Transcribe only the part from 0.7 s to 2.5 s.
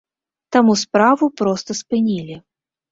справу проста спынілі.